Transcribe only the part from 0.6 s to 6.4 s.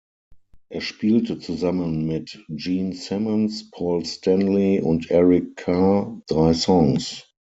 Er spielte zusammen mit Gene Simmons, Paul Stanley und Eric Carr